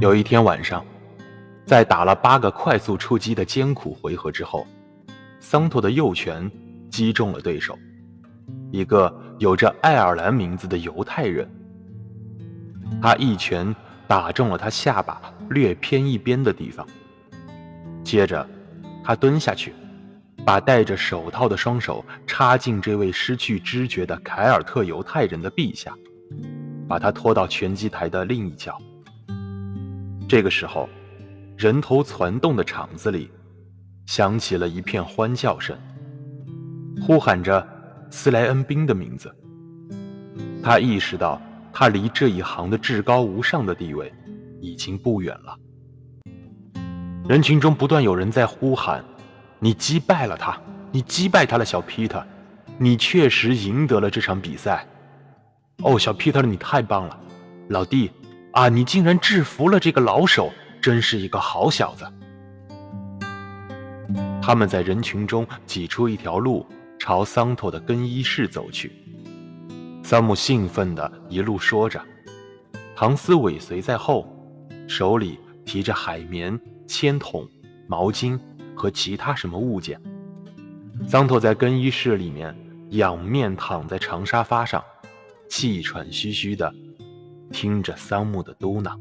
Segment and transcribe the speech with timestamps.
[0.00, 0.84] 有一天晚上，
[1.64, 4.66] 在打了八个快速出击的艰苦回合之后，
[5.40, 6.50] 桑托的右拳
[6.90, 7.78] 击中了对手，
[8.70, 11.48] 一个有着爱尔兰名字的犹太人。
[13.00, 13.74] 他一拳
[14.06, 16.86] 打中了他下巴略偏一边的地方，
[18.02, 18.46] 接着
[19.02, 19.72] 他蹲下去，
[20.44, 25.94] 把戴着手套的双手插进这位失去知觉的凯尔特犹太人的臂下，
[26.86, 28.78] 把他拖到拳击台的另一角。
[30.28, 30.88] 这个时候，
[31.56, 33.30] 人头攒动的场子里，
[34.06, 35.76] 响起了一片欢叫声，
[37.00, 37.66] 呼喊着
[38.10, 39.34] 斯莱恩宾的名字。
[40.62, 41.40] 他意识到，
[41.76, 44.14] 他离这一行的至高无上的地位
[44.60, 45.58] 已经不远了。
[47.28, 49.04] 人群中不断有人在呼喊
[49.58, 50.56] ：“你击败了他！
[50.92, 52.24] 你击败他了，小皮特！
[52.78, 54.86] 你确实赢得了这场比赛！
[55.82, 57.20] 哦，小皮特，你太棒了，
[57.68, 58.10] 老弟！”
[58.52, 58.68] 啊！
[58.68, 62.06] 你竟然制服了这个老手，真是一个好小子。
[64.40, 66.64] 他们在人群中挤出一条路，
[67.00, 68.92] 朝桑托的更衣室走去。
[70.04, 71.98] 桑姆兴奋地一路说着，
[72.94, 74.28] 唐斯尾随在后，
[74.86, 77.48] 手里提着海绵、铅筒、
[77.88, 78.38] 毛巾
[78.74, 79.98] 和其他什么物件。
[81.08, 82.54] 桑托在更衣室里面
[82.90, 84.84] 仰面躺在长沙发上，
[85.48, 86.70] 气喘吁吁的。
[87.50, 88.98] 听着桑木的嘟囔。